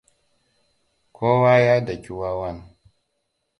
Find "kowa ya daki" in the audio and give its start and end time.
1.15-2.13